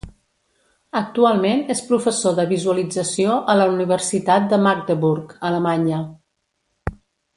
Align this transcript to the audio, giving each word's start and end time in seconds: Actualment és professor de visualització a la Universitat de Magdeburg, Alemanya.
Actualment 0.99 1.59
és 1.73 1.83
professor 1.89 2.33
de 2.39 2.45
visualització 2.53 3.35
a 3.53 3.57
la 3.61 3.69
Universitat 3.75 4.49
de 4.55 4.59
Magdeburg, 4.69 5.37
Alemanya. 5.51 6.01